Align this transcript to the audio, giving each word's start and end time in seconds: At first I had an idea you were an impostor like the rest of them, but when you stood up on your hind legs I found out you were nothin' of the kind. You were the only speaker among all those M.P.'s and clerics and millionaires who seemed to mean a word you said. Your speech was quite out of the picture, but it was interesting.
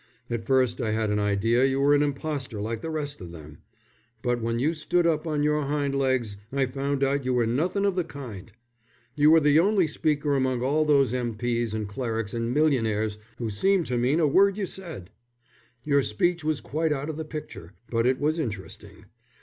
At 0.31 0.47
first 0.47 0.81
I 0.81 0.93
had 0.93 1.11
an 1.11 1.19
idea 1.19 1.63
you 1.63 1.79
were 1.79 1.93
an 1.93 2.01
impostor 2.01 2.59
like 2.59 2.81
the 2.81 2.89
rest 2.89 3.21
of 3.21 3.29
them, 3.31 3.59
but 4.23 4.41
when 4.41 4.57
you 4.57 4.73
stood 4.73 5.05
up 5.05 5.27
on 5.27 5.43
your 5.43 5.61
hind 5.65 5.93
legs 5.93 6.37
I 6.51 6.65
found 6.65 7.03
out 7.03 7.23
you 7.23 7.35
were 7.35 7.45
nothin' 7.45 7.85
of 7.85 7.95
the 7.95 8.03
kind. 8.03 8.51
You 9.13 9.29
were 9.29 9.39
the 9.39 9.59
only 9.59 9.85
speaker 9.85 10.33
among 10.33 10.63
all 10.63 10.85
those 10.85 11.13
M.P.'s 11.13 11.71
and 11.75 11.87
clerics 11.87 12.33
and 12.33 12.51
millionaires 12.51 13.19
who 13.37 13.51
seemed 13.51 13.85
to 13.85 13.97
mean 13.99 14.19
a 14.19 14.25
word 14.25 14.57
you 14.57 14.65
said. 14.65 15.11
Your 15.83 16.01
speech 16.01 16.43
was 16.43 16.61
quite 16.61 16.91
out 16.91 17.07
of 17.07 17.15
the 17.15 17.23
picture, 17.23 17.73
but 17.91 18.07
it 18.07 18.19
was 18.19 18.39
interesting. 18.39 19.05